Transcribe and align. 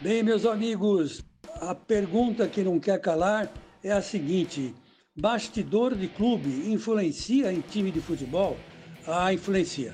Bem, 0.00 0.22
meus 0.22 0.46
amigos, 0.46 1.24
a 1.60 1.74
pergunta 1.74 2.46
que 2.46 2.62
não 2.62 2.78
quer 2.78 3.00
calar 3.00 3.52
é 3.82 3.90
a 3.90 4.00
seguinte: 4.00 4.72
bastidor 5.16 5.96
de 5.96 6.06
clube 6.06 6.70
influencia 6.70 7.52
em 7.52 7.60
time 7.60 7.90
de 7.90 8.00
futebol? 8.00 8.56
Ah, 9.04 9.32
influencia. 9.32 9.92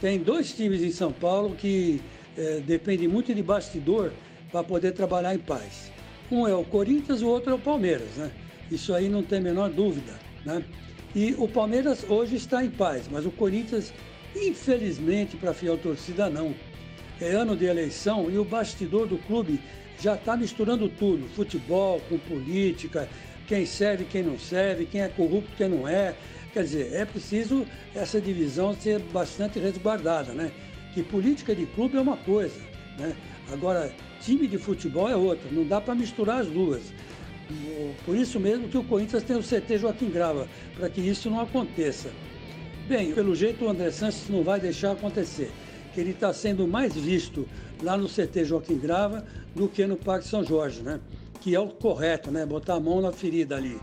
Tem 0.00 0.18
dois 0.18 0.54
times 0.54 0.80
em 0.80 0.90
São 0.90 1.12
Paulo 1.12 1.54
que 1.54 2.00
é, 2.34 2.60
dependem 2.60 3.06
muito 3.06 3.34
de 3.34 3.42
bastidor 3.42 4.10
para 4.50 4.64
poder 4.64 4.92
trabalhar 4.92 5.34
em 5.34 5.38
paz. 5.38 5.92
Um 6.30 6.48
é 6.48 6.54
o 6.54 6.64
Corinthians, 6.64 7.20
o 7.20 7.28
outro 7.28 7.52
é 7.52 7.54
o 7.54 7.58
Palmeiras, 7.58 8.16
né? 8.16 8.32
Isso 8.70 8.94
aí 8.94 9.10
não 9.10 9.22
tem 9.22 9.40
a 9.40 9.42
menor 9.42 9.68
dúvida, 9.68 10.14
né? 10.46 10.64
E 11.14 11.34
o 11.36 11.46
Palmeiras 11.46 12.06
hoje 12.08 12.36
está 12.36 12.64
em 12.64 12.70
paz, 12.70 13.06
mas 13.10 13.26
o 13.26 13.30
Corinthians, 13.30 13.92
infelizmente, 14.34 15.36
para 15.36 15.50
a 15.50 15.54
fiel 15.54 15.76
torcida, 15.76 16.30
não. 16.30 16.54
É 17.22 17.34
ano 17.34 17.56
de 17.56 17.64
eleição 17.66 18.28
e 18.28 18.36
o 18.36 18.44
bastidor 18.44 19.06
do 19.06 19.16
clube 19.16 19.60
já 20.00 20.14
está 20.14 20.36
misturando 20.36 20.88
tudo: 20.88 21.28
futebol 21.28 22.00
com 22.08 22.18
política, 22.18 23.08
quem 23.46 23.64
serve, 23.64 24.04
quem 24.04 24.24
não 24.24 24.36
serve, 24.38 24.86
quem 24.86 25.02
é 25.02 25.08
corrupto, 25.08 25.50
quem 25.56 25.68
não 25.68 25.86
é. 25.86 26.14
Quer 26.52 26.64
dizer, 26.64 26.92
é 26.92 27.04
preciso 27.04 27.64
essa 27.94 28.20
divisão 28.20 28.74
ser 28.74 28.98
bastante 28.98 29.58
resguardada, 29.58 30.32
né? 30.32 30.50
Que 30.92 31.02
política 31.02 31.54
de 31.54 31.64
clube 31.66 31.96
é 31.96 32.00
uma 32.00 32.16
coisa, 32.16 32.60
né? 32.98 33.14
Agora, 33.52 33.94
time 34.20 34.48
de 34.48 34.58
futebol 34.58 35.08
é 35.08 35.16
outra, 35.16 35.48
não 35.50 35.64
dá 35.64 35.80
para 35.80 35.94
misturar 35.94 36.40
as 36.40 36.48
duas. 36.48 36.82
Por 38.04 38.16
isso 38.16 38.40
mesmo 38.40 38.68
que 38.68 38.78
o 38.78 38.84
Corinthians 38.84 39.22
tem 39.22 39.36
o 39.36 39.42
CT 39.42 39.78
Joaquim 39.78 40.10
Grava, 40.10 40.48
para 40.76 40.88
que 40.88 41.00
isso 41.00 41.30
não 41.30 41.40
aconteça. 41.40 42.10
Bem, 42.88 43.12
pelo 43.12 43.34
jeito 43.34 43.64
o 43.64 43.68
André 43.68 43.90
Santos 43.90 44.28
não 44.28 44.42
vai 44.42 44.58
deixar 44.58 44.92
acontecer, 44.92 45.50
ele 46.00 46.10
está 46.10 46.32
sendo 46.32 46.66
mais 46.66 46.94
visto 46.94 47.46
lá 47.82 47.96
no 47.96 48.08
CT 48.08 48.44
Joaquim 48.44 48.78
Grava 48.78 49.24
do 49.54 49.68
que 49.68 49.86
no 49.86 49.96
Parque 49.96 50.26
São 50.26 50.44
Jorge, 50.44 50.82
né? 50.82 51.00
Que 51.40 51.54
é 51.54 51.60
o 51.60 51.68
correto, 51.68 52.30
né? 52.30 52.46
Botar 52.46 52.74
a 52.74 52.80
mão 52.80 53.00
na 53.00 53.12
ferida 53.12 53.56
ali. 53.56 53.80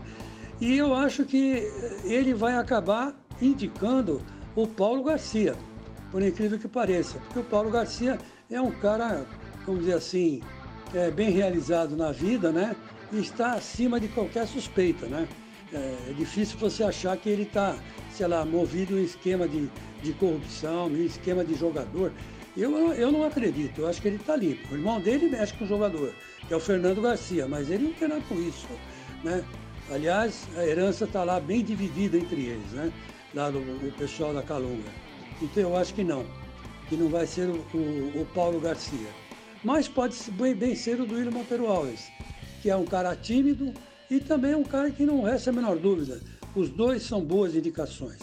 E 0.60 0.76
eu 0.76 0.94
acho 0.94 1.24
que 1.24 1.66
ele 2.04 2.34
vai 2.34 2.54
acabar 2.54 3.14
indicando 3.40 4.20
o 4.54 4.66
Paulo 4.66 5.02
Garcia, 5.02 5.54
por 6.10 6.22
incrível 6.22 6.58
que 6.58 6.68
pareça, 6.68 7.18
porque 7.18 7.38
o 7.38 7.44
Paulo 7.44 7.70
Garcia 7.70 8.18
é 8.50 8.60
um 8.60 8.70
cara, 8.70 9.24
vamos 9.64 9.82
dizer 9.82 9.94
assim, 9.94 10.42
é, 10.92 11.10
bem 11.10 11.30
realizado 11.30 11.96
na 11.96 12.12
vida, 12.12 12.50
né? 12.50 12.76
E 13.12 13.20
está 13.20 13.54
acima 13.54 13.98
de 13.98 14.08
qualquer 14.08 14.46
suspeita, 14.46 15.06
né? 15.06 15.26
É, 15.72 16.10
é 16.10 16.12
difícil 16.16 16.58
você 16.58 16.82
achar 16.82 17.16
que 17.16 17.28
ele 17.28 17.42
está, 17.42 17.76
sei 18.12 18.26
lá, 18.26 18.44
movido 18.44 18.98
em 18.98 19.04
esquema 19.04 19.46
de, 19.46 19.68
de 20.02 20.12
corrupção, 20.14 20.88
em 20.90 21.04
esquema 21.04 21.44
de 21.44 21.54
jogador. 21.54 22.12
Eu, 22.56 22.92
eu 22.92 23.12
não 23.12 23.24
acredito, 23.24 23.80
eu 23.80 23.88
acho 23.88 24.02
que 24.02 24.08
ele 24.08 24.16
está 24.16 24.34
limpo. 24.34 24.72
O 24.72 24.76
irmão 24.76 25.00
dele 25.00 25.28
mexe 25.28 25.52
com 25.54 25.64
o 25.64 25.68
jogador, 25.68 26.12
que 26.48 26.52
é 26.52 26.56
o 26.56 26.60
Fernando 26.60 27.00
Garcia, 27.00 27.46
mas 27.46 27.70
ele 27.70 27.84
não 27.84 27.92
tem 27.92 28.08
nada 28.08 28.22
com 28.28 28.34
isso, 28.40 28.66
né? 29.22 29.44
Aliás, 29.90 30.46
a 30.56 30.66
herança 30.66 31.04
está 31.04 31.24
lá 31.24 31.38
bem 31.38 31.64
dividida 31.64 32.16
entre 32.16 32.46
eles, 32.46 32.72
né? 32.72 32.92
Lá 33.34 33.50
do 33.50 33.58
o 33.58 33.92
pessoal 33.96 34.34
da 34.34 34.42
Calunga. 34.42 34.90
Então 35.40 35.62
eu 35.62 35.76
acho 35.76 35.94
que 35.94 36.02
não, 36.02 36.26
que 36.88 36.96
não 36.96 37.08
vai 37.08 37.26
ser 37.26 37.48
o, 37.48 37.64
o, 37.72 38.20
o 38.20 38.26
Paulo 38.34 38.60
Garcia. 38.60 39.08
Mas 39.62 39.88
pode 39.88 40.16
bem, 40.32 40.54
bem 40.54 40.74
ser 40.74 41.00
o 41.00 41.06
do 41.06 41.14
William 41.14 41.30
Monteiro 41.30 41.66
Alves, 41.66 42.10
que 42.62 42.70
é 42.70 42.76
um 42.76 42.84
cara 42.84 43.14
tímido 43.14 43.72
e 44.10 44.18
também 44.18 44.54
um 44.54 44.64
cara 44.64 44.90
que 44.90 45.06
não 45.06 45.22
resta 45.22 45.50
a 45.50 45.52
menor 45.52 45.76
dúvida. 45.76 46.20
Os 46.54 46.68
dois 46.68 47.02
são 47.02 47.20
boas 47.20 47.54
indicações. 47.54 48.18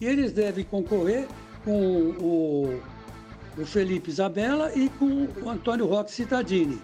E 0.00 0.06
eles 0.06 0.32
devem 0.32 0.64
concorrer 0.64 1.26
com 1.64 2.10
o, 2.20 2.80
o 3.58 3.66
Felipe 3.66 4.10
Isabella 4.10 4.72
e 4.74 4.88
com 4.88 5.26
o 5.42 5.50
Antônio 5.50 5.86
Roque 5.86 6.12
Cittadini. 6.12 6.80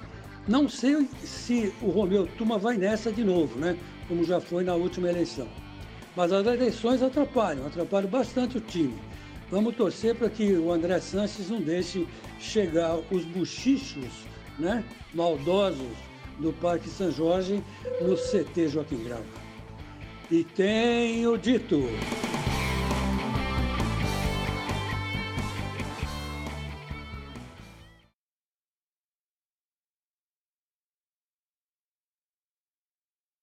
Não 0.46 0.68
sei 0.68 1.08
se 1.24 1.72
o 1.80 1.90
Romeu 1.90 2.26
Tuma 2.38 2.58
vai 2.58 2.76
nessa 2.76 3.12
de 3.12 3.22
novo, 3.22 3.58
né? 3.58 3.78
como 4.08 4.24
já 4.24 4.40
foi 4.40 4.64
na 4.64 4.74
última 4.74 5.08
eleição. 5.08 5.46
Mas 6.16 6.32
as 6.32 6.46
eleições 6.46 7.02
atrapalham, 7.02 7.66
atrapalham 7.66 8.08
bastante 8.08 8.56
o 8.56 8.60
time. 8.60 8.98
Vamos 9.50 9.76
torcer 9.76 10.14
para 10.14 10.28
que 10.28 10.54
o 10.54 10.72
André 10.72 10.98
Sanches 11.00 11.48
não 11.48 11.60
deixe 11.60 12.06
chegar 12.40 12.98
os 13.10 13.24
buchichos 13.24 14.26
né, 14.58 14.84
maldosos 15.14 15.86
do 16.38 16.52
Parque 16.52 16.88
São 16.88 17.10
Jorge 17.10 17.62
no 18.00 18.16
CT 18.16 18.68
Joaquim 18.68 19.02
Grava. 19.04 19.24
E 20.30 20.44
tenho 20.44 21.36
dito. 21.38 21.82